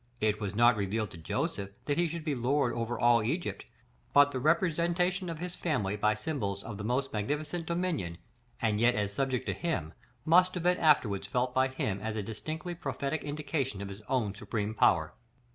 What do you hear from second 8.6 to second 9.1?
yet